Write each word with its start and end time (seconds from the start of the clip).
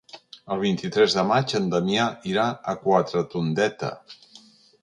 El 0.53 0.59
vint-i-tres 0.61 1.17
de 1.17 1.25
maig 1.33 1.53
en 1.59 1.69
Damià 1.75 2.07
irà 2.31 2.49
a 2.73 2.77
Quatretondeta. 2.87 3.93